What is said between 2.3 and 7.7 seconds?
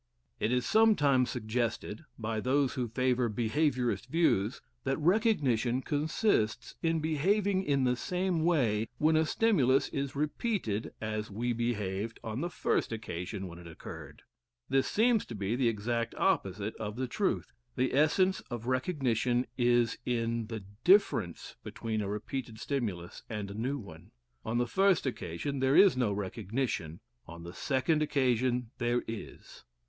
those who favour behaviourist views, that recognition consists in behaving